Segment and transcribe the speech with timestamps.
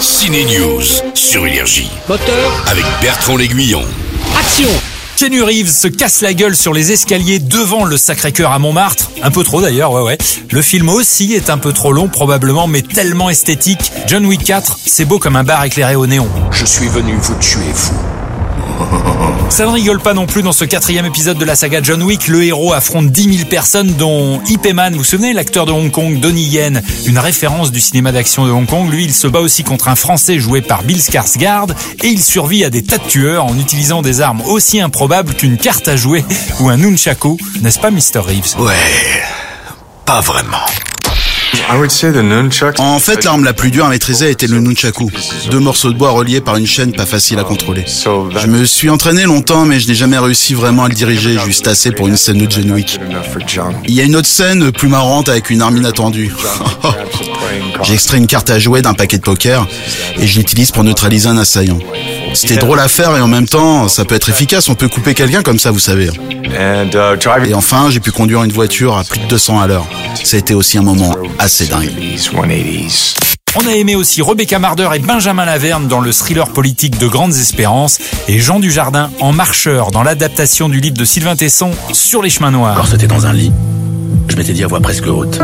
[0.00, 0.82] Ciné News
[1.14, 3.82] sur Énergie Moteur, avec Bertrand L'Aiguillon.
[4.38, 4.68] action
[5.16, 9.10] Keanu Reeves se casse la gueule sur les escaliers devant le Sacré-Cœur à Montmartre.
[9.22, 10.18] Un peu trop d'ailleurs, ouais ouais.
[10.50, 13.92] Le film aussi est un peu trop long probablement, mais tellement esthétique.
[14.06, 16.28] John Wick 4, c'est beau comme un bar éclairé au néon.
[16.50, 17.92] Je suis venu vous tuer, vous.
[19.50, 22.28] Ça ne rigole pas non plus dans ce quatrième épisode de la saga John Wick.
[22.28, 25.90] Le héros affronte 10 000 personnes dont Ip Man, vous vous souvenez, l'acteur de Hong
[25.90, 28.88] Kong, Donnie Yen, une référence du cinéma d'action de Hong Kong.
[28.90, 32.64] Lui, il se bat aussi contre un Français joué par Bill Skarsgård et il survit
[32.64, 36.24] à des tas de tueurs en utilisant des armes aussi improbables qu'une carte à jouer
[36.60, 37.36] ou un nunchaku.
[37.60, 38.20] N'est-ce pas, Mr.
[38.20, 38.54] Reeves?
[38.58, 38.74] Ouais,
[40.06, 40.64] pas vraiment.
[42.78, 45.10] En fait, l'arme la plus dure à maîtriser était le nunchaku.
[45.50, 47.84] Deux morceaux de bois reliés par une chaîne pas facile à contrôler.
[47.86, 51.66] Je me suis entraîné longtemps, mais je n'ai jamais réussi vraiment à le diriger juste
[51.68, 52.98] assez pour une scène de John Wick.
[53.86, 56.32] Il y a une autre scène plus marrante avec une arme inattendue.
[57.82, 59.66] J'ai extrait une carte à jouer d'un paquet de poker
[60.18, 61.78] et je l'utilise pour neutraliser un assaillant.
[62.34, 64.68] C'était drôle à faire et en même temps, ça peut être efficace.
[64.68, 66.10] On peut couper quelqu'un comme ça, vous savez.
[67.46, 69.86] Et enfin, j'ai pu conduire une voiture à plus de 200 à l'heure.
[70.22, 71.90] Ça a été aussi un moment assez dingue.
[73.56, 77.34] On a aimé aussi Rebecca Marder et Benjamin Laverne dans le thriller politique de Grandes
[77.34, 82.30] Espérances et Jean Dujardin en marcheur dans l'adaptation du livre de Sylvain Tesson sur les
[82.30, 82.76] chemins noirs.
[82.76, 83.50] Quand c'était dans un lit,
[84.28, 85.40] je m'étais dit à voix presque haute.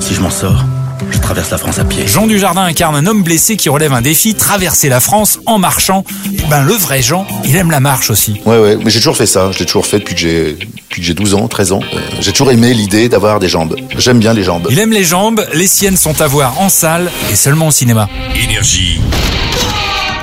[0.00, 0.64] Si je m'en sors,
[1.10, 2.06] je traverse la France à pied.
[2.06, 6.04] Jean Dujardin incarne un homme blessé qui relève un défi, traverser la France en marchant.
[6.26, 8.40] Et ben le vrai Jean, il aime la marche aussi.
[8.46, 9.50] Ouais, ouais, mais j'ai toujours fait ça.
[9.52, 11.80] Je l'ai toujours fait depuis que j'ai, depuis que j'ai 12 ans, 13 ans.
[11.94, 13.76] Euh, j'ai toujours aimé l'idée d'avoir des jambes.
[13.98, 14.66] J'aime bien les jambes.
[14.70, 18.08] Il aime les jambes, les siennes sont à voir en salle et seulement au cinéma.
[18.34, 19.00] Énergie.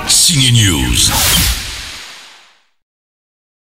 [0.07, 1.40] Ciné News.